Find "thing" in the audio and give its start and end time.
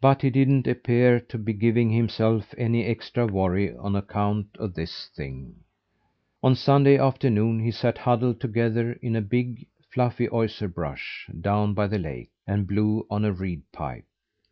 5.14-5.60